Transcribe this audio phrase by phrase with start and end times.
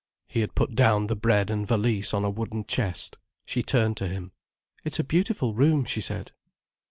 [0.27, 3.19] He had put down the bread and valise on a wooden chest.
[3.45, 4.31] She turned to him.
[4.83, 6.31] "It's a beautiful room," she said.